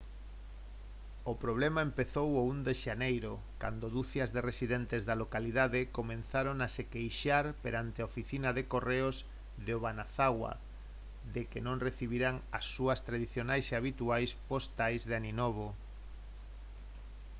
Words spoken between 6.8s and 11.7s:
queixar perante a oficina de correos de obanazawa de que